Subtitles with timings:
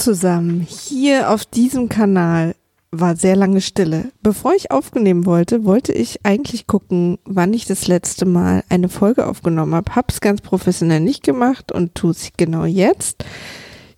[0.00, 2.54] Zusammen, hier auf diesem Kanal
[2.90, 4.12] war sehr lange Stille.
[4.22, 9.26] Bevor ich aufnehmen wollte, wollte ich eigentlich gucken, wann ich das letzte Mal eine Folge
[9.26, 9.94] aufgenommen habe.
[9.94, 13.26] Hab's ganz professionell nicht gemacht und tue es genau jetzt.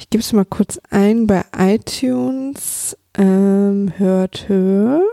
[0.01, 2.99] Ich gebe es mal kurz ein bei iTunes.
[3.17, 5.12] Ähm, hört, hört.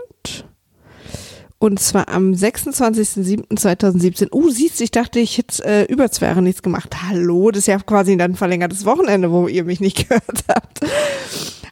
[1.62, 4.28] Und zwar am 26.07.2017.
[4.32, 6.96] Oh, siehst ich dachte, ich hätte äh, über zwei Jahre nichts gemacht.
[7.06, 10.80] Hallo, das ist ja quasi dann verlängertes Wochenende, wo ihr mich nicht gehört habt.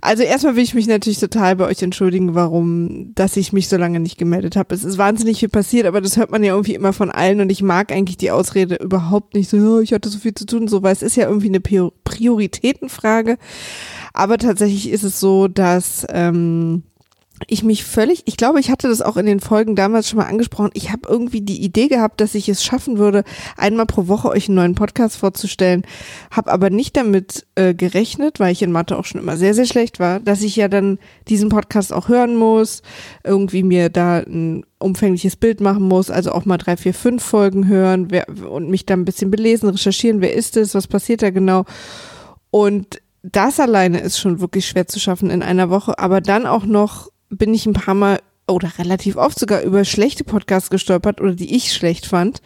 [0.02, 3.78] Also erstmal will ich mich natürlich total bei euch entschuldigen, warum, dass ich mich so
[3.78, 4.74] lange nicht gemeldet habe.
[4.74, 7.50] Es ist wahnsinnig viel passiert, aber das hört man ja irgendwie immer von allen und
[7.50, 10.68] ich mag eigentlich die Ausrede überhaupt nicht so, oh, ich hatte so viel zu tun,
[10.68, 13.38] so, weil es ist ja irgendwie eine Prioritätenfrage.
[14.12, 16.82] Aber tatsächlich ist es so, dass ähm,
[17.46, 20.26] ich mich völlig, ich glaube, ich hatte das auch in den Folgen damals schon mal
[20.26, 20.70] angesprochen.
[20.74, 23.24] Ich habe irgendwie die Idee gehabt, dass ich es schaffen würde,
[23.56, 25.82] einmal pro Woche euch einen neuen Podcast vorzustellen,
[26.30, 29.66] habe aber nicht damit äh, gerechnet, weil ich in Mathe auch schon immer sehr, sehr
[29.66, 32.82] schlecht war, dass ich ja dann diesen Podcast auch hören muss,
[33.24, 37.68] irgendwie mir da ein umfängliches Bild machen muss, also auch mal drei, vier, fünf Folgen
[37.68, 41.30] hören wer, und mich da ein bisschen belesen, recherchieren, wer ist es, was passiert da
[41.30, 41.64] genau.
[42.50, 46.64] Und das alleine ist schon wirklich schwer zu schaffen in einer Woche, aber dann auch
[46.64, 51.34] noch bin ich ein paar Mal oder relativ oft sogar über schlechte Podcasts gestolpert oder
[51.34, 52.40] die ich schlecht fand,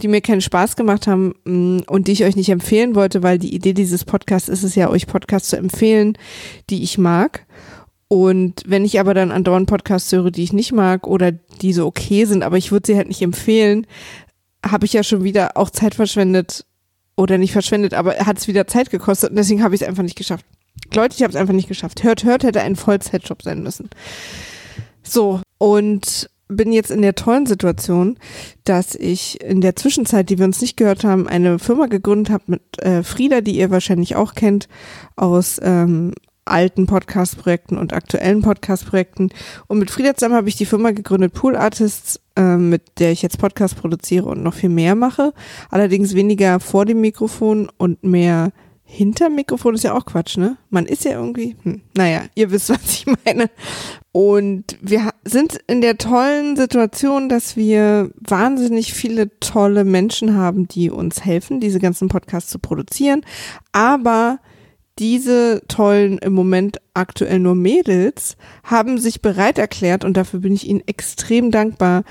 [0.00, 3.38] die mir keinen Spaß gemacht haben mm, und die ich euch nicht empfehlen wollte, weil
[3.38, 6.16] die Idee dieses Podcasts ist es ja, euch Podcasts zu empfehlen,
[6.70, 7.46] die ich mag.
[8.06, 11.86] Und wenn ich aber dann andauernd Podcasts höre, die ich nicht mag oder die so
[11.86, 13.86] okay sind, aber ich würde sie halt nicht empfehlen,
[14.64, 16.64] habe ich ja schon wieder auch Zeit verschwendet
[17.16, 20.02] oder nicht verschwendet, aber hat es wieder Zeit gekostet und deswegen habe ich es einfach
[20.02, 20.46] nicht geschafft.
[20.94, 22.02] Leute, ich habe es einfach nicht geschafft.
[22.02, 23.90] Hört, hört hätte ein Vollzeitjob sein müssen.
[25.02, 28.18] So, und bin jetzt in der tollen Situation,
[28.64, 32.44] dass ich in der Zwischenzeit, die wir uns nicht gehört haben, eine Firma gegründet habe
[32.46, 34.68] mit äh, Frieda, die ihr wahrscheinlich auch kennt,
[35.16, 36.12] aus ähm,
[36.46, 39.30] alten Podcast-Projekten und aktuellen Podcast-Projekten.
[39.66, 43.20] Und mit Frieda zusammen habe ich die Firma gegründet, Pool Artists, äh, mit der ich
[43.20, 45.34] jetzt Podcast produziere und noch viel mehr mache.
[45.70, 48.52] Allerdings weniger vor dem Mikrofon und mehr
[48.90, 50.56] hinter Mikrofon ist ja auch Quatsch, ne?
[50.70, 53.50] Man ist ja irgendwie, hm, naja, ihr wisst, was ich meine.
[54.12, 60.90] Und wir sind in der tollen Situation, dass wir wahnsinnig viele tolle Menschen haben, die
[60.90, 63.26] uns helfen, diese ganzen Podcasts zu produzieren.
[63.72, 64.38] Aber
[64.98, 70.66] diese tollen, im Moment aktuell nur Mädels, haben sich bereit erklärt, und dafür bin ich
[70.66, 72.04] ihnen extrem dankbar,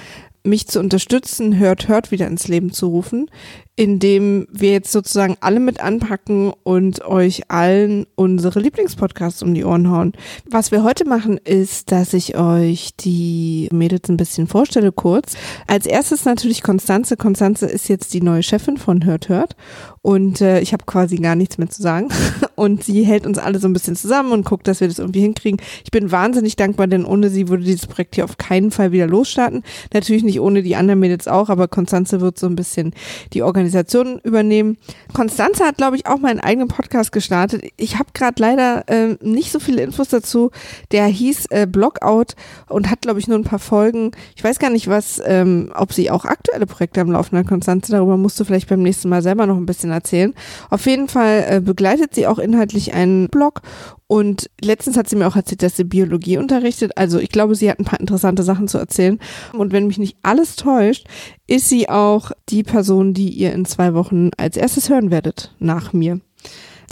[0.47, 3.30] mich zu unterstützen, hört, hört wieder ins Leben zu rufen,
[3.75, 9.91] indem wir jetzt sozusagen alle mit anpacken und euch allen unsere Lieblingspodcasts um die Ohren
[9.91, 10.13] hauen.
[10.50, 15.36] Was wir heute machen, ist, dass ich euch die Mädels ein bisschen vorstelle kurz.
[15.68, 17.18] Als erstes natürlich Konstanze.
[17.18, 19.56] Konstanze ist jetzt die neue Chefin von Hört Hört
[20.02, 22.09] und äh, ich habe quasi gar nichts mehr zu sagen.
[22.57, 25.22] Und sie hält uns alle so ein bisschen zusammen und guckt, dass wir das irgendwie
[25.22, 25.62] hinkriegen.
[25.84, 29.06] Ich bin wahnsinnig dankbar, denn ohne sie würde dieses Projekt hier auf keinen Fall wieder
[29.06, 29.62] losstarten.
[29.94, 32.95] Natürlich nicht ohne die anderen Mädels auch, aber Konstanze wird so ein bisschen
[33.34, 34.78] die Organisation übernehmen.
[35.13, 37.62] Konstanze hat, glaube ich, auch meinen eigenen Podcast gestartet.
[37.78, 40.50] Ich habe gerade leider äh, nicht so viele Infos dazu.
[40.91, 42.34] Der hieß äh, Blogout
[42.69, 44.12] und hat, glaube ich, nur ein paar Folgen.
[44.35, 47.91] Ich weiß gar nicht, was, ähm, ob sie auch aktuelle Projekte am Laufen hat, Konstanze.
[47.91, 50.34] Darüber musst du vielleicht beim nächsten Mal selber noch ein bisschen erzählen.
[50.72, 53.62] Auf jeden Fall äh, begleitet sie auch inhaltlich einen Blog
[54.08, 56.94] und letztens hat sie mir auch erzählt, dass sie Biologie unterrichtet.
[56.96, 59.19] Also ich glaube, sie hat ein paar interessante Sachen zu erzählen.
[59.53, 61.07] Und wenn mich nicht alles täuscht,
[61.46, 65.91] ist sie auch die Person, die ihr in zwei Wochen als erstes hören werdet, nach
[65.91, 66.22] mir.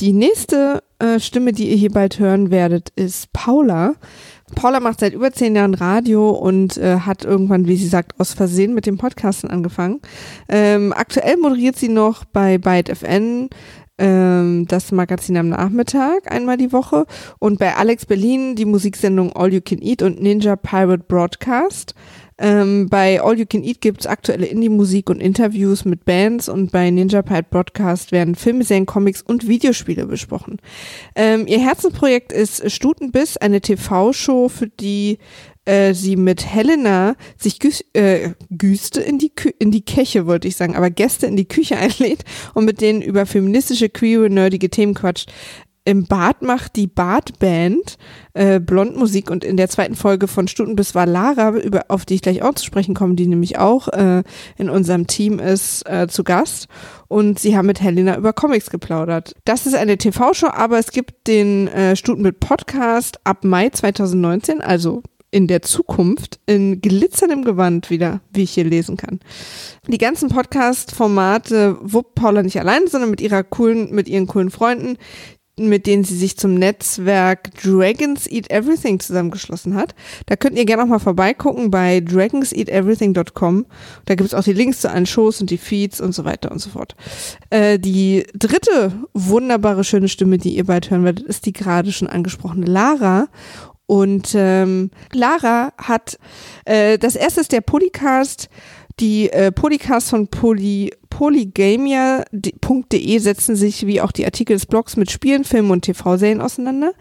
[0.01, 3.95] Die nächste äh, Stimme, die ihr hier bald hören werdet, ist Paula.
[4.53, 8.33] Paula macht seit über zehn Jahren Radio und äh, hat irgendwann, wie sie sagt, aus
[8.33, 10.01] Versehen mit dem Podcasten angefangen.
[10.49, 13.49] Ähm, aktuell moderiert sie noch bei Byte FN,
[13.97, 17.05] ähm, das Magazin am Nachmittag einmal die Woche
[17.39, 21.95] und bei Alex Berlin die Musiksendung All You Can Eat und Ninja Pirate Broadcast.
[22.37, 26.89] Ähm, bei All You Can Eat gibt's aktuelle Indie-Musik und Interviews mit Bands und bei
[26.89, 30.57] Ninja Pirate Broadcast werden Filme, Serien, Comics und Videospiele besprochen.
[31.15, 35.19] Ähm, ihr Herzensprojekt ist Stutenbiss, eine TV-Show, für die
[35.65, 40.47] äh, sie mit Helena sich Gü äh, Güste in die, Kü in die Keche, wollte
[40.47, 42.23] ich sagen, aber Gäste in die Küche einlädt
[42.53, 45.31] und mit denen über feministische, queere, nerdige Themen quatscht.
[45.87, 47.97] Im Bad macht die Badband
[48.33, 52.15] äh, Blondmusik und in der zweiten Folge von Stunden bis war Lara, über, auf die
[52.15, 54.23] ich gleich auch zu sprechen komme, die nämlich auch äh,
[54.57, 56.67] in unserem Team ist, äh, zu Gast.
[57.07, 59.35] Und sie haben mit Helena über Comics geplaudert.
[59.45, 65.03] Das ist eine TV-Show, aber es gibt den äh, Stutenbild Podcast ab Mai 2019, also
[65.35, 69.19] in der Zukunft in glitzerndem Gewand wieder, wie ich hier lesen kann.
[69.85, 74.97] Die ganzen Podcast-Formate wuppt Paula nicht allein, sondern mit ihrer coolen, mit ihren coolen Freunden.
[75.57, 79.95] mit denen sie sich zum Netzwerk Dragons Eat Everything zusammengeschlossen hat.
[80.25, 83.65] Da könnt ihr gerne auch mal vorbeigucken bei dragonseateverything.com.
[84.03, 86.51] Da gibt es auch die Links zu allen Shows und die Feeds und so weiter
[86.51, 86.97] und so fort.
[87.51, 92.09] Äh, die dritte wunderbare, schöne Stimme, die ihr bald hören werdet, ist die gerade schon
[92.09, 93.29] angesprochene Lara.
[93.87, 96.17] Und ähm, Lara hat,
[96.65, 98.49] äh, das erste ist der Polycast,
[98.99, 105.11] die äh, Polycasts von Poly, polygamia.de setzen sich wie auch die Artikel des Blogs mit
[105.11, 106.93] Spielen, Filmen und TV-Serien auseinander.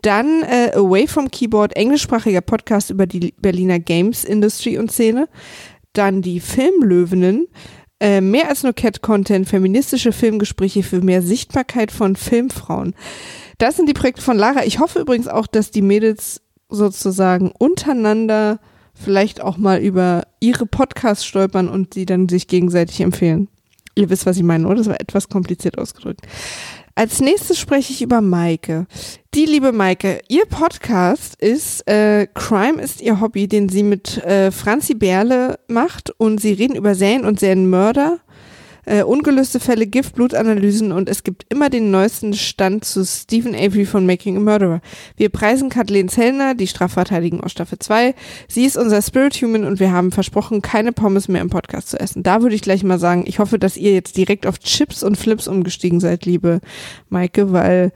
[0.00, 5.28] Dann äh, Away from Keyboard, englischsprachiger Podcast über die Berliner Games Industry und Szene.
[5.92, 7.48] Dann die Filmlöwinnen,
[8.02, 12.94] äh, mehr als nur Cat-Content, feministische Filmgespräche für mehr Sichtbarkeit von Filmfrauen.
[13.58, 14.64] Das sind die Projekte von Lara.
[14.64, 18.58] Ich hoffe übrigens auch, dass die Mädels sozusagen untereinander
[18.92, 23.46] vielleicht auch mal über ihre Podcasts stolpern und sie dann sich gegenseitig empfehlen.
[23.94, 24.78] Ihr wisst, was ich meine, oder?
[24.78, 26.22] Das war etwas kompliziert ausgedrückt.
[26.94, 28.86] Als nächstes spreche ich über Maike.
[29.34, 34.50] Die liebe Maike, ihr Podcast ist äh, Crime ist ihr Hobby, den sie mit äh,
[34.50, 38.18] Franzi Berle macht und sie reden über Serien und Serienmörder
[38.84, 43.84] äh, ungelöste Fälle, Gift, Blutanalysen und es gibt immer den neuesten Stand zu Stephen Avery
[43.84, 44.80] von Making a Murderer.
[45.16, 48.14] Wir preisen Kathleen Zellner, die Strafverteidigung aus Staffel 2.
[48.48, 52.00] Sie ist unser Spirit Human und wir haben versprochen, keine Pommes mehr im Podcast zu
[52.00, 52.22] essen.
[52.22, 55.16] Da würde ich gleich mal sagen, ich hoffe, dass ihr jetzt direkt auf Chips und
[55.16, 56.60] Flips umgestiegen seid, liebe
[57.08, 57.92] Maike, weil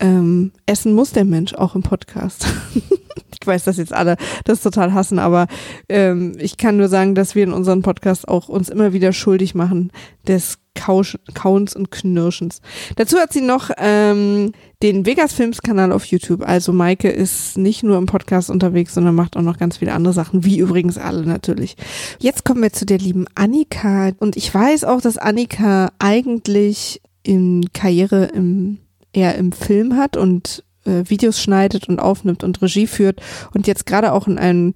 [0.00, 2.46] ähm, essen muss der Mensch auch im Podcast.
[3.48, 5.46] ich weiß, dass jetzt alle das total hassen, aber
[5.88, 9.54] ähm, ich kann nur sagen, dass wir in unserem Podcast auch uns immer wieder schuldig
[9.54, 9.90] machen
[10.26, 12.60] des Kauens und Knirschens.
[12.96, 14.52] Dazu hat sie noch ähm,
[14.82, 16.46] den Vegas Films Kanal auf YouTube.
[16.46, 20.14] Also Maike ist nicht nur im Podcast unterwegs, sondern macht auch noch ganz viele andere
[20.14, 21.76] Sachen, wie übrigens alle natürlich.
[22.20, 27.64] Jetzt kommen wir zu der lieben Annika und ich weiß auch, dass Annika eigentlich in
[27.72, 28.78] Karriere im
[29.12, 33.20] eher im Film hat und äh, Videos schneidet und aufnimmt und Regie führt
[33.54, 34.74] und jetzt gerade auch in ein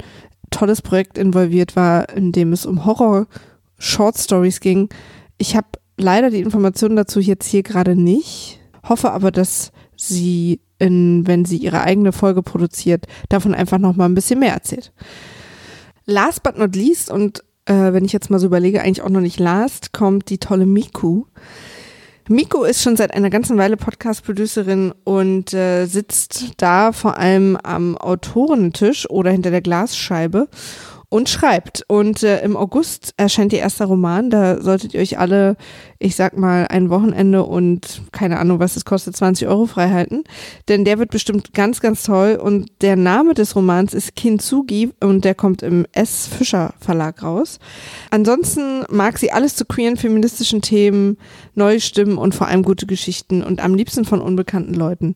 [0.51, 3.27] tolles Projekt involviert war, in dem es um Horror
[3.79, 4.91] Short Stories ging.
[5.39, 5.67] Ich habe
[5.97, 11.57] leider die Informationen dazu jetzt hier gerade nicht, hoffe aber, dass sie in, wenn sie
[11.57, 14.93] ihre eigene Folge produziert, davon einfach noch mal ein bisschen mehr erzählt.
[16.05, 19.21] Last but not least und äh, wenn ich jetzt mal so überlege, eigentlich auch noch
[19.21, 21.25] nicht last, kommt die tolle Miku.
[22.29, 27.97] Miko ist schon seit einer ganzen Weile Podcast-Producerin und äh, sitzt da vor allem am
[27.97, 30.49] Autorentisch oder hinter der Glasscheibe
[31.13, 31.85] und schreibt.
[31.89, 34.31] Und äh, im August erscheint ihr erster Roman.
[34.31, 35.59] Da solltet ihr euch alle,
[35.99, 40.25] ich sag mal, ein Wochenende und keine Ahnung, was es kostet, 20 Euro freihalten.
[40.69, 42.41] Denn der wird bestimmt ganz, ganz toll.
[42.43, 46.27] Und der Name des Romans ist Kintsugi und der kommt im S.
[46.29, 47.59] Fischer Verlag raus.
[48.11, 51.19] Ansonsten mag sie alles zu queeren, feministischen Themen,
[51.55, 55.15] neue Stimmen und vor allem gute Geschichten und am liebsten von unbekannten Leuten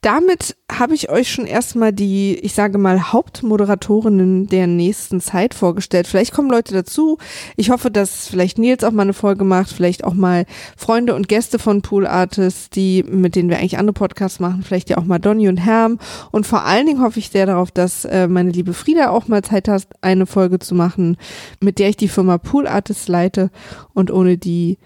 [0.00, 6.06] damit habe ich euch schon erstmal die, ich sage mal, Hauptmoderatorinnen der nächsten Zeit vorgestellt.
[6.06, 7.18] Vielleicht kommen Leute dazu.
[7.56, 10.44] Ich hoffe, dass vielleicht Nils auch mal eine Folge macht, vielleicht auch mal
[10.76, 14.88] Freunde und Gäste von Pool Artists, die, mit denen wir eigentlich andere Podcasts machen, vielleicht
[14.90, 15.98] ja auch mal Donny und Herm.
[16.30, 19.42] Und vor allen Dingen hoffe ich sehr darauf, dass äh, meine liebe Frieda auch mal
[19.42, 21.16] Zeit hat, eine Folge zu machen,
[21.60, 23.50] mit der ich die Firma Pool Artists leite
[23.94, 24.78] und ohne die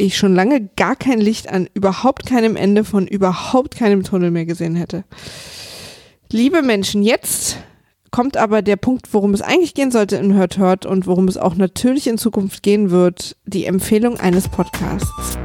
[0.00, 4.46] ich schon lange gar kein Licht an überhaupt keinem Ende von überhaupt keinem Tunnel mehr
[4.46, 5.04] gesehen hätte.
[6.32, 7.58] Liebe Menschen, jetzt
[8.10, 11.36] kommt aber der Punkt, worum es eigentlich gehen sollte in Hört Hört und worum es
[11.36, 15.38] auch natürlich in Zukunft gehen wird, die Empfehlung eines Podcasts.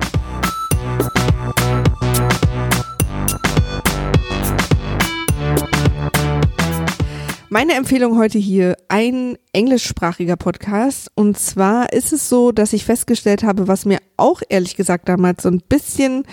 [7.56, 11.10] Meine Empfehlung heute hier, ein englischsprachiger Podcast.
[11.16, 15.44] Und zwar ist es so, dass ich festgestellt habe, was mir auch ehrlich gesagt damals
[15.44, 16.26] so ein bisschen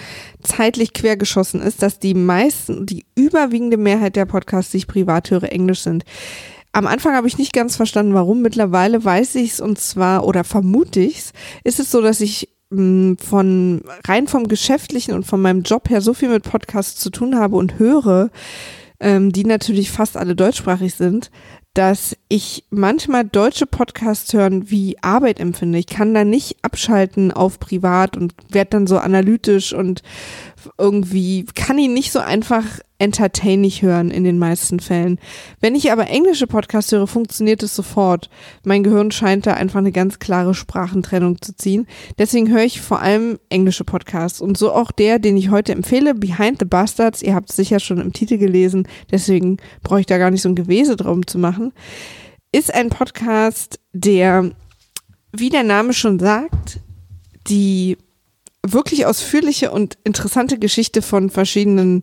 [0.43, 5.45] zeitlich quergeschossen ist, dass die meisten, die überwiegende Mehrheit der Podcasts, die ich privat höre,
[5.45, 6.05] englisch sind.
[6.73, 8.43] Am Anfang habe ich nicht ganz verstanden, warum.
[8.43, 12.49] Mittlerweile weiß ich es und zwar, oder vermute ich es, ist es so, dass ich
[12.73, 17.11] hm, von rein vom Geschäftlichen und von meinem Job her so viel mit Podcasts zu
[17.11, 18.31] tun habe und höre,
[19.03, 21.31] ähm, die natürlich fast alle deutschsprachig sind,
[21.75, 25.79] dass ich manchmal deutsche Podcasts hören wie Arbeit empfinde.
[25.79, 30.03] Ich kann da nicht abschalten auf privat und werde dann so analytisch und
[30.79, 32.65] irgendwie kann ihn nicht so einfach
[33.03, 35.19] entertainig hören in den meisten Fällen.
[35.61, 38.31] Wenn ich aber englische Podcasts höre, funktioniert es sofort.
[38.65, 41.89] Mein Gehirn scheint da einfach eine ganz klare Sprachentrennung zu ziehen.
[42.19, 46.15] Deswegen höre ich vor allem englische Podcasts und so auch der, den ich heute empfehle,
[46.15, 47.23] Behind the Bastards.
[47.23, 50.49] Ihr habt es sicher schon im Titel gelesen, deswegen brauche ich da gar nicht so
[50.49, 51.73] ein Gewese drum zu machen.
[52.53, 54.53] Ist ein Podcast, der,
[55.33, 56.79] wie der Name schon sagt,
[57.49, 57.97] die
[58.65, 62.03] wirklich ausführliche und interessante Geschichte von verschiedenen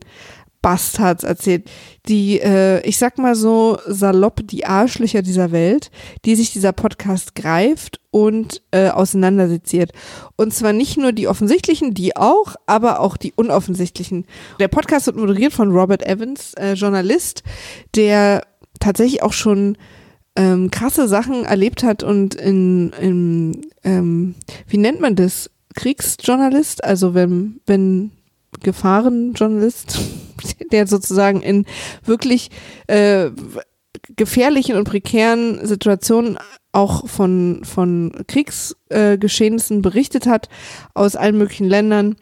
[0.62, 1.70] Bastards erzählt,
[2.08, 5.92] die, äh, ich sag mal so salopp, die Arschlöcher dieser Welt,
[6.26, 9.92] die sich dieser Podcast greift und äh, auseinandersetziert.
[10.36, 14.26] Und zwar nicht nur die offensichtlichen, die auch, aber auch die unoffensichtlichen.
[14.60, 17.44] Der Podcast wird moderiert von Robert Evans, äh, Journalist,
[17.96, 18.44] der
[18.80, 19.78] tatsächlich auch schon
[20.36, 24.36] ähm, krasse Sachen erlebt hat und in, in ähm,
[24.68, 25.50] wie nennt man das?
[25.76, 28.12] Kriegsjournalist, also wenn, wenn
[28.62, 30.00] Gefahrenjournalist,
[30.72, 31.66] der sozusagen in
[32.06, 32.50] wirklich
[32.88, 33.32] äh,
[34.16, 36.38] gefährlichen und prekären Situationen
[36.72, 40.50] auch von, von Kriegsgeschehnissen äh, berichtet hat
[40.94, 42.16] aus allen möglichen Ländern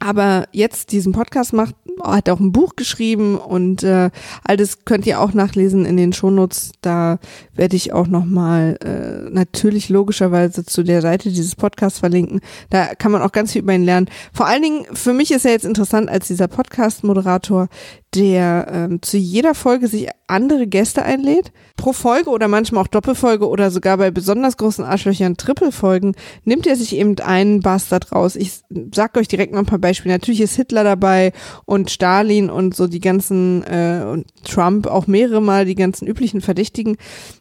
[0.00, 4.10] aber jetzt diesen Podcast macht, hat auch ein Buch geschrieben und äh,
[4.44, 6.72] all das könnt ihr auch nachlesen in den Shownotes.
[6.80, 7.18] Da
[7.54, 12.40] werde ich auch nochmal äh, natürlich logischerweise zu der Seite dieses Podcasts verlinken.
[12.70, 14.08] Da kann man auch ganz viel über ihn lernen.
[14.32, 17.68] Vor allen Dingen, für mich ist er jetzt interessant als dieser Podcast-Moderator,
[18.14, 21.52] der ähm, zu jeder Folge sich andere Gäste einlädt.
[21.76, 26.76] Pro Folge oder manchmal auch Doppelfolge oder sogar bei besonders großen Arschlöchern Trippelfolgen nimmt er
[26.76, 28.36] sich eben einen Bastard raus.
[28.36, 28.60] Ich
[28.94, 30.14] sag euch direkt mal ein paar Beispiele.
[30.14, 31.32] Natürlich ist Hitler dabei
[31.64, 36.40] und Stalin und so die ganzen äh, und Trump auch mehrere Mal die ganzen üblichen
[36.40, 36.96] Verdächtigen.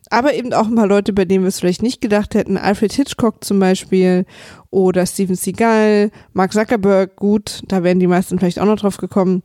[0.10, 2.58] Aber eben auch ein paar Leute, bei denen wir es vielleicht nicht gedacht hätten.
[2.58, 4.26] Alfred Hitchcock zum Beispiel
[4.70, 9.44] oder Steven Seagal, Mark Zuckerberg, gut, da wären die meisten vielleicht auch noch drauf gekommen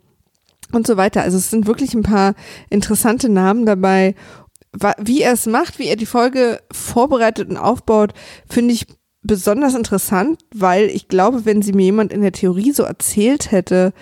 [0.75, 1.23] und so weiter.
[1.23, 2.35] Also es sind wirklich ein paar
[2.71, 4.15] interessante Namen dabei.
[4.99, 8.15] Wie er es macht, wie er die Folge vorbereitet und aufbaut,
[8.49, 8.87] finde ich
[9.23, 13.93] besonders interessant, weil ich glaube, wenn sie mir jemand in der Theorie so erzählt hätte,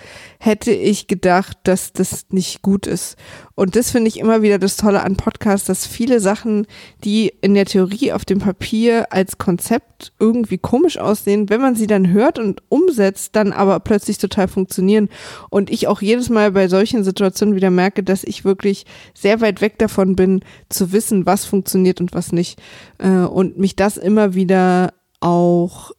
[0.42, 3.16] hätte ich gedacht, dass das nicht gut ist.
[3.54, 6.66] Und das finde ich immer wieder das Tolle an Podcasts, dass viele Sachen,
[7.04, 11.86] die in der Theorie auf dem Papier als Konzept irgendwie komisch aussehen, wenn man sie
[11.86, 15.10] dann hört und umsetzt, dann aber plötzlich total funktionieren.
[15.50, 19.60] Und ich auch jedes Mal bei solchen Situationen wieder merke, dass ich wirklich sehr weit
[19.60, 22.58] weg davon bin, zu wissen, was funktioniert und was nicht.
[22.96, 25.90] Äh, und mich das immer wieder auch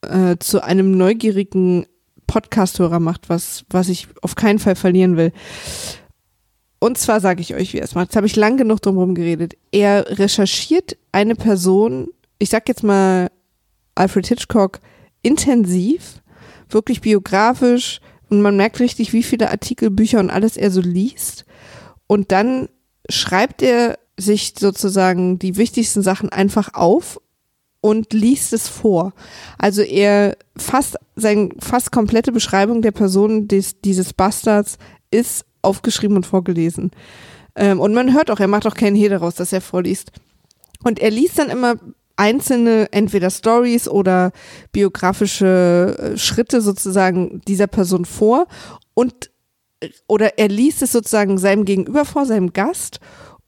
[0.00, 1.84] äh, zu einem neugierigen
[2.30, 5.32] Podcast-Hörer macht, was, was ich auf keinen Fall verlieren will.
[6.78, 8.06] Und zwar sage ich euch, wie er es macht.
[8.06, 9.54] Jetzt habe ich lang genug drum geredet.
[9.72, 12.06] Er recherchiert eine Person,
[12.38, 13.32] ich sag jetzt mal
[13.96, 14.78] Alfred Hitchcock,
[15.22, 16.22] intensiv,
[16.68, 21.44] wirklich biografisch und man merkt richtig, wie viele Artikel, Bücher und alles er so liest.
[22.06, 22.68] Und dann
[23.08, 27.20] schreibt er sich sozusagen die wichtigsten Sachen einfach auf
[27.80, 29.12] und liest es vor.
[29.58, 34.78] Also er fast seine fast komplette Beschreibung der Person des, dieses Bastards
[35.10, 36.90] ist aufgeschrieben und vorgelesen.
[37.56, 40.12] Ähm, und man hört auch, er macht auch keinen Hehl daraus, dass er vorliest.
[40.82, 41.76] Und er liest dann immer
[42.16, 44.32] einzelne entweder Stories oder
[44.72, 48.46] biografische äh, Schritte sozusagen dieser Person vor
[48.94, 49.30] und
[50.06, 53.00] oder er liest es sozusagen seinem Gegenüber vor, seinem Gast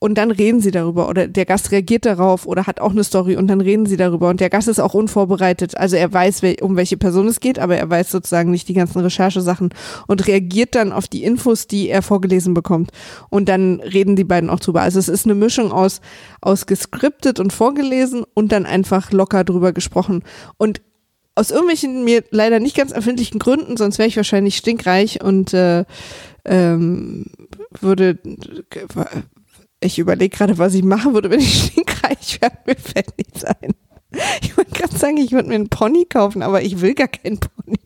[0.02, 3.36] und dann reden sie darüber oder der Gast reagiert darauf oder hat auch eine Story
[3.36, 5.76] und dann reden sie darüber und der Gast ist auch unvorbereitet.
[5.76, 8.98] Also er weiß, um welche Person es geht, aber er weiß sozusagen nicht die ganzen
[8.98, 9.72] Recherchesachen
[10.08, 12.90] und reagiert dann auf die Infos, die er vorgelesen bekommt.
[13.30, 14.80] Und dann reden die beiden auch drüber.
[14.80, 16.00] Also es ist eine Mischung aus,
[16.40, 20.24] aus geskriptet und vorgelesen und dann einfach locker drüber gesprochen.
[20.58, 20.82] Und
[21.36, 25.84] aus irgendwelchen mir leider nicht ganz erfindlichen Gründen, sonst wäre ich wahrscheinlich stinkreich und äh,
[26.44, 27.26] ähm,
[27.80, 28.18] würde
[29.82, 32.52] ich überlege gerade, was ich machen würde, wenn ich stinkreich wäre.
[32.66, 33.74] Mir fällt nichts ein.
[34.42, 37.38] Ich wollte gerade sagen, ich würde mir einen Pony kaufen, aber ich will gar keinen
[37.38, 37.78] Pony.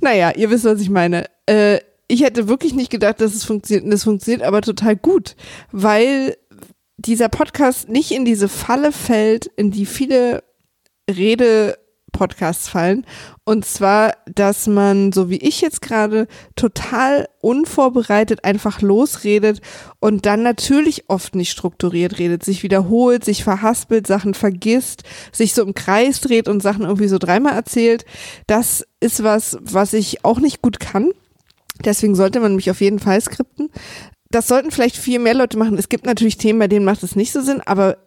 [0.00, 1.26] Naja, ihr wisst, was ich meine.
[1.46, 3.86] Äh, ich hätte wirklich nicht gedacht, dass es funktioniert.
[3.86, 5.36] Und es funktioniert aber total gut,
[5.72, 6.36] weil
[6.96, 10.44] dieser Podcast nicht in diese Falle fällt, in die viele
[11.10, 11.76] Rede
[12.14, 13.04] Podcasts fallen.
[13.44, 19.60] Und zwar, dass man, so wie ich jetzt gerade, total unvorbereitet einfach losredet
[20.00, 25.62] und dann natürlich oft nicht strukturiert redet, sich wiederholt, sich verhaspelt, Sachen vergisst, sich so
[25.62, 28.06] im Kreis dreht und Sachen irgendwie so dreimal erzählt.
[28.46, 31.10] Das ist was, was ich auch nicht gut kann.
[31.84, 33.68] Deswegen sollte man mich auf jeden Fall skripten.
[34.30, 35.76] Das sollten vielleicht viel mehr Leute machen.
[35.76, 37.98] Es gibt natürlich Themen, bei denen macht es nicht so Sinn, aber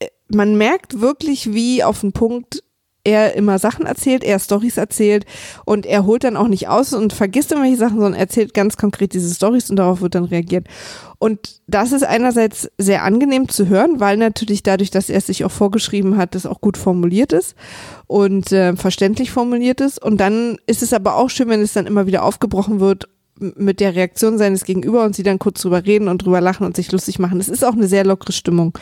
[0.00, 2.62] äh, man merkt wirklich, wie auf den Punkt
[3.06, 5.24] er immer Sachen erzählt, er Stories erzählt
[5.64, 9.14] und er holt dann auch nicht aus und vergisst irgendwelche Sachen, sondern erzählt ganz konkret
[9.14, 10.66] diese Stories und darauf wird dann reagiert.
[11.18, 15.44] Und das ist einerseits sehr angenehm zu hören, weil natürlich dadurch, dass er es sich
[15.44, 17.54] auch vorgeschrieben hat, das auch gut formuliert ist
[18.08, 20.02] und äh, verständlich formuliert ist.
[20.02, 23.08] Und dann ist es aber auch schön, wenn es dann immer wieder aufgebrochen wird
[23.38, 26.74] mit der Reaktion seines Gegenüber und sie dann kurz drüber reden und drüber lachen und
[26.74, 27.38] sich lustig machen.
[27.38, 28.76] Es ist auch eine sehr lockere Stimmung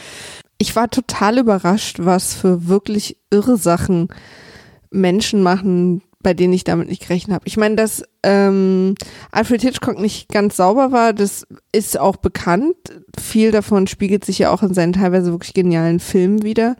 [0.58, 4.08] ich war total überrascht, was für wirklich irre Sachen
[4.90, 7.46] Menschen machen, bei denen ich damit nicht gerechnet habe.
[7.46, 8.94] Ich meine, dass ähm,
[9.30, 12.74] Alfred Hitchcock nicht ganz sauber war, das ist auch bekannt.
[13.20, 16.76] Viel davon spiegelt sich ja auch in seinen teilweise wirklich genialen Filmen wieder.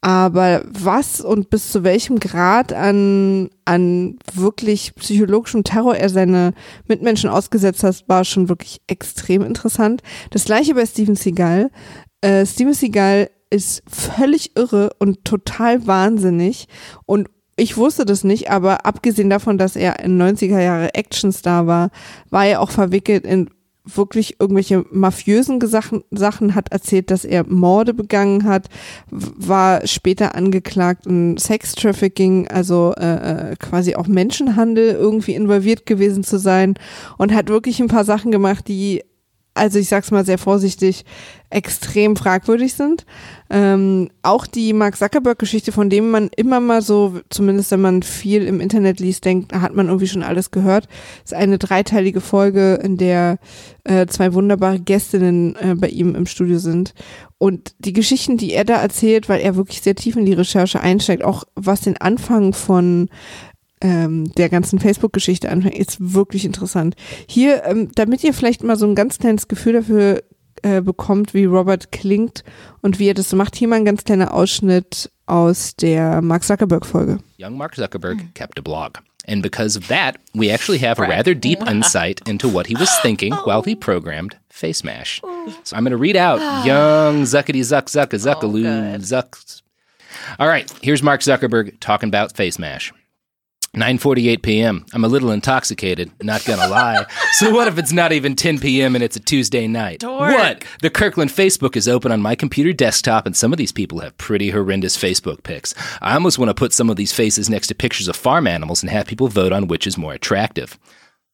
[0.00, 6.54] Aber was und bis zu welchem Grad an, an wirklich psychologischem Terror er seine
[6.86, 10.02] Mitmenschen ausgesetzt hat, war schon wirklich extrem interessant.
[10.30, 11.70] Das gleiche bei Steven Seagal.
[12.20, 16.66] Äh, Steven Seagal ist völlig irre und total wahnsinnig.
[17.06, 21.90] Und ich wusste das nicht, aber abgesehen davon, dass er in 90er Jahre Actionstar war,
[22.30, 23.50] war er auch verwickelt in
[23.96, 28.68] wirklich irgendwelche mafiösen Sachen, Sachen hat erzählt, dass er Morde begangen hat,
[29.10, 36.38] war später angeklagt in Sex-Trafficking, also äh, äh, quasi auch Menschenhandel irgendwie involviert gewesen zu
[36.38, 36.74] sein
[37.16, 39.02] und hat wirklich ein paar Sachen gemacht, die
[39.58, 41.04] also ich sag's mal sehr vorsichtig,
[41.50, 43.06] extrem fragwürdig sind.
[43.50, 48.46] Ähm, auch die Mark Zuckerberg-Geschichte, von dem man immer mal so, zumindest wenn man viel
[48.46, 50.88] im Internet liest, denkt, hat man irgendwie schon alles gehört,
[51.24, 53.38] ist eine dreiteilige Folge, in der
[53.84, 56.92] äh, zwei wunderbare Gästinnen äh, bei ihm im Studio sind.
[57.38, 60.80] Und die Geschichten, die er da erzählt, weil er wirklich sehr tief in die Recherche
[60.80, 63.08] einsteigt, auch was den Anfang von
[63.80, 66.96] ähm, der ganzen Facebook-Geschichte anfängt, ist wirklich interessant.
[67.26, 70.22] Hier, ähm, damit ihr vielleicht mal so ein ganz kleines Gefühl dafür
[70.62, 72.44] äh, bekommt, wie Robert klingt
[72.82, 76.44] und wie er das so macht, hier mal ein ganz kleiner Ausschnitt aus der Mark
[76.44, 77.18] Zuckerberg-Folge.
[77.38, 79.02] Young Mark Zuckerberg kept a blog.
[79.28, 82.88] And because of that, we actually have a rather deep insight into what he was
[83.02, 85.20] thinking while he programmed Face Mash.
[85.64, 88.64] So I'm going to read out young Zuckety Zuck Zucka Zuckaloo
[89.00, 89.60] Zucks.
[90.38, 92.92] All right, here's Mark Zuckerberg talking about Face Mash.
[93.78, 94.84] 9:48 p.m.
[94.92, 97.06] I'm a little intoxicated, not gonna lie.
[97.32, 98.94] so what if it's not even 10 p.m.
[98.94, 100.00] and it's a Tuesday night?
[100.00, 100.32] Dork.
[100.32, 100.64] What?
[100.82, 104.16] The Kirkland Facebook is open on my computer desktop and some of these people have
[104.18, 105.74] pretty horrendous Facebook pics.
[106.02, 108.82] I almost want to put some of these faces next to pictures of farm animals
[108.82, 110.78] and have people vote on which is more attractive.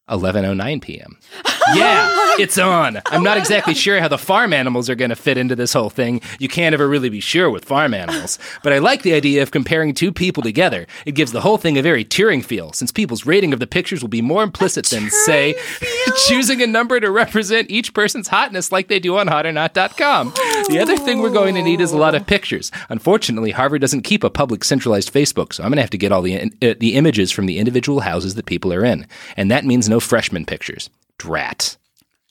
[0.08, 1.18] 11:09 p.m.
[1.74, 3.00] Yeah, it's on.
[3.06, 5.88] I'm not exactly sure how the farm animals are going to fit into this whole
[5.88, 6.20] thing.
[6.38, 8.38] You can't ever really be sure with farm animals.
[8.62, 10.86] But I like the idea of comparing two people together.
[11.06, 14.02] It gives the whole thing a very Turing feel, since people's rating of the pictures
[14.02, 15.54] will be more implicit than, say,
[16.26, 20.32] choosing a number to represent each person's hotness like they do on hotornot.com.
[20.68, 22.70] The other thing we're going to need is a lot of pictures.
[22.88, 26.12] Unfortunately, Harvard doesn't keep a public centralized Facebook, so I'm going to have to get
[26.12, 29.06] all the uh, the images from the individual houses that people are in.
[29.36, 30.90] And that means no freshman pictures.
[31.18, 31.78] Drat.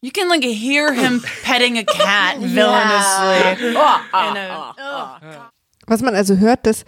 [0.01, 3.67] You can like hear him petting a cat villainously.
[3.69, 5.51] In a-
[5.87, 6.83] Was man also hört, dass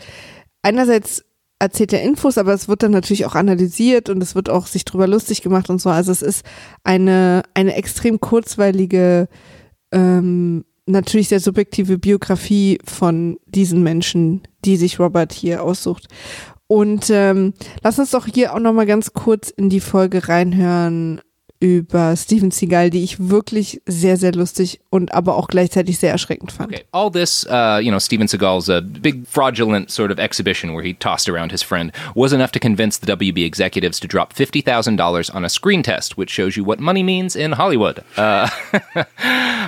[0.61, 1.23] einerseits
[1.59, 4.83] erzählt er Infos, aber es wird dann natürlich auch analysiert und es wird auch sich
[4.83, 5.89] drüber lustig gemacht und so.
[5.89, 6.45] Also es ist
[6.83, 9.29] eine, eine extrem kurzweilige,
[9.93, 16.07] ähm, natürlich sehr subjektive Biografie von diesen Menschen, die sich Robert hier aussucht.
[16.67, 21.21] Und ähm, lass uns doch hier auch nochmal ganz kurz in die Folge reinhören
[21.65, 26.51] über Steven Seagal, die ich wirklich sehr, sehr lustig und aber auch gleichzeitig sehr erschreckend
[26.51, 26.71] fand.
[26.73, 30.83] Okay, all this, uh, you know, Steven Seagal's uh, big fraudulent sort of exhibition where
[30.85, 35.33] he tossed around his friend was enough to convince the WB executives to drop $50,000
[35.33, 38.03] on a screen test, which shows you what money means in Hollywood.
[38.15, 38.47] Uh,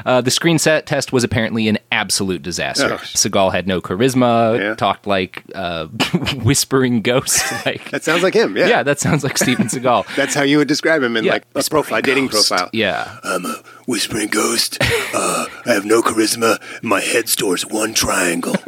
[0.05, 2.93] uh, the screen set test was apparently an absolute disaster.
[2.93, 2.97] Oh.
[2.97, 4.75] Seagal had no charisma, Yeah.
[4.75, 5.88] talked like uh,
[6.43, 7.43] whispering ghost.
[7.65, 8.55] Like, That sounds like him.
[8.55, 8.67] Yeah.
[8.67, 10.05] yeah, that sounds like Steven Seagal.
[10.15, 11.33] That's how you would describe him in Yeah.
[11.33, 12.50] like a profile, dating Ghost.
[12.50, 12.69] profile.
[12.73, 13.19] Yeah.
[13.23, 14.78] I'm a whispering ghost.
[15.13, 16.60] Uh, I have no charisma.
[16.82, 18.56] My head stores one triangle.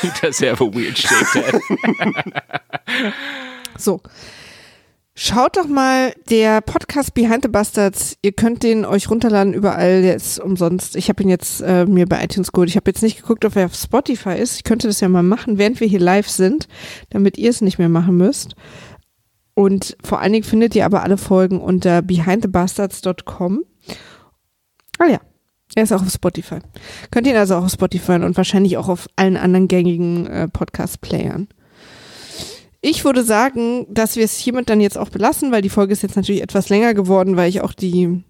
[0.00, 3.14] He does have a weird shaped head.
[3.78, 4.00] So.
[5.20, 8.16] Schaut doch mal der Podcast Behind the Bastards.
[8.22, 10.02] Ihr könnt den euch runterladen überall.
[10.02, 10.94] Der ist umsonst.
[10.94, 12.68] Ich habe ihn jetzt äh, mir bei iTunes geholt.
[12.68, 14.54] Ich habe jetzt nicht geguckt, ob er auf Spotify ist.
[14.56, 16.68] Ich könnte das ja mal machen, während wir hier live sind,
[17.10, 18.54] damit ihr es nicht mehr machen müsst.
[19.58, 23.64] Und vor allen Dingen findet ihr aber alle Folgen unter behindthebastards.com.
[25.00, 25.18] Ah ja,
[25.74, 26.60] er ist auch auf Spotify.
[27.10, 30.46] Könnt ihr ihn also auch auf Spotify und wahrscheinlich auch auf allen anderen gängigen äh,
[30.46, 31.48] Podcast-Playern.
[32.82, 36.04] Ich würde sagen, dass wir es hiermit dann jetzt auch belassen, weil die Folge ist
[36.04, 38.22] jetzt natürlich etwas länger geworden, weil ich auch die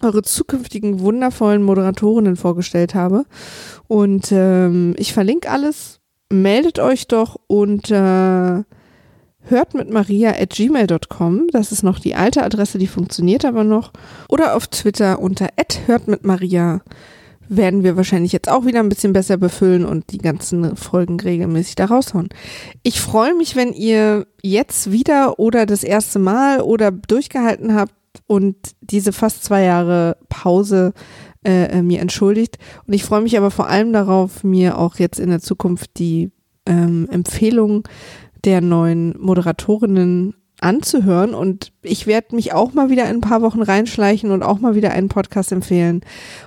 [0.00, 3.24] eure zukünftigen wundervollen Moderatorinnen vorgestellt habe.
[3.86, 6.00] Und ähm, ich verlinke alles.
[6.28, 8.64] Meldet euch doch unter
[9.48, 11.48] hört mit Maria at gmail.com.
[11.50, 13.92] Das ist noch die alte Adresse, die funktioniert aber noch.
[14.28, 15.48] Oder auf Twitter unter
[15.86, 16.80] hört mit Maria
[17.48, 21.76] werden wir wahrscheinlich jetzt auch wieder ein bisschen besser befüllen und die ganzen Folgen regelmäßig
[21.76, 22.28] da raushauen.
[22.82, 27.94] Ich freue mich, wenn ihr jetzt wieder oder das erste Mal oder durchgehalten habt
[28.26, 30.92] und diese fast zwei Jahre Pause
[31.46, 32.58] äh, äh, mir entschuldigt.
[32.86, 36.32] Und ich freue mich aber vor allem darauf, mir auch jetzt in der Zukunft die
[36.66, 37.84] ähm, Empfehlungen
[38.46, 43.60] der neuen Moderatorinnen anzuhören und ich werde mich auch mal wieder in ein paar Wochen
[43.60, 46.00] reinschleichen und auch mal wieder einen Podcast empfehlen.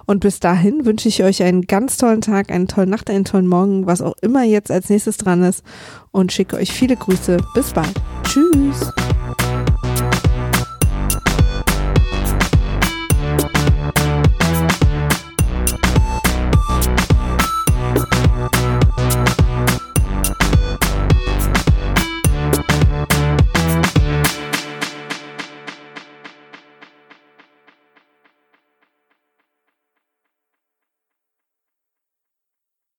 [0.05, 3.47] Und bis dahin wünsche ich euch einen ganz tollen Tag, eine tolle Nacht, einen tollen
[3.47, 5.63] Morgen, was auch immer jetzt als nächstes dran ist
[6.11, 7.37] und schicke euch viele Grüße.
[7.53, 7.93] Bis bald.
[8.23, 8.91] Tschüss.